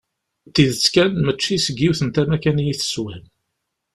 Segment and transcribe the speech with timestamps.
[0.53, 3.25] Tidet kan, mačči seg yiwet n tama kan i yi-tessewhem.